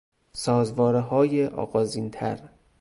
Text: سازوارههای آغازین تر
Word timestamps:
سازوارههای 0.33 1.45
آغازین 1.45 2.09
تر 2.09 2.39